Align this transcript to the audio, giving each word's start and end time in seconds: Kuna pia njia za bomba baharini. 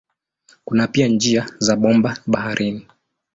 Kuna 0.65 0.87
pia 0.87 1.07
njia 1.07 1.49
za 1.59 1.75
bomba 1.75 2.17
baharini. 2.27 2.87